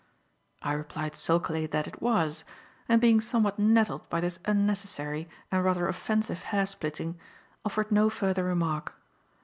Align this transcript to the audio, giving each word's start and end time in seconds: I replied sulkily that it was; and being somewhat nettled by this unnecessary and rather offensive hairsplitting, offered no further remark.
I 0.63 0.73
replied 0.73 1.15
sulkily 1.15 1.67
that 1.67 1.85
it 1.87 2.01
was; 2.01 2.43
and 2.89 2.99
being 2.99 3.21
somewhat 3.21 3.59
nettled 3.59 4.09
by 4.09 4.19
this 4.19 4.39
unnecessary 4.45 5.29
and 5.51 5.63
rather 5.63 5.87
offensive 5.87 6.41
hairsplitting, 6.41 7.19
offered 7.63 7.91
no 7.91 8.09
further 8.09 8.43
remark. 8.43 8.95